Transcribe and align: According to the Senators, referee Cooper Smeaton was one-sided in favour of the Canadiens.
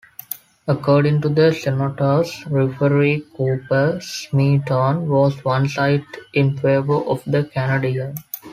According 0.67 1.21
to 1.21 1.29
the 1.29 1.53
Senators, 1.53 2.43
referee 2.49 3.23
Cooper 3.37 3.99
Smeaton 4.01 5.07
was 5.07 5.45
one-sided 5.45 6.05
in 6.33 6.57
favour 6.57 7.03
of 7.03 7.21
the 7.27 7.43
Canadiens. 7.43 8.17